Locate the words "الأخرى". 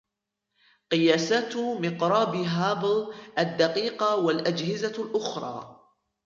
5.03-5.79